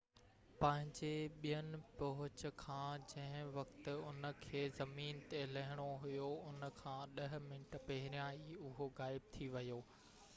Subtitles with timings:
[0.61, 1.09] پنهنجي
[1.41, 1.67] ٻئين
[1.97, 8.41] پهچ کان جنهن وقت ان کي زمين تي لهڻو هيو ان کان ڏهه منٽ پهريان
[8.47, 9.79] ئي اهو غائب ٿي ويو